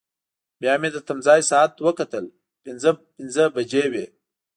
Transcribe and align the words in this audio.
بیا 0.59 0.73
مې 0.81 0.89
د 0.93 0.97
تمځای 1.07 1.41
ساعت 1.51 1.73
وکتل، 1.87 2.25
پنځه 2.63 2.91
پنځه 3.15 3.43
بجې 3.55 3.85
وې. 3.91 4.05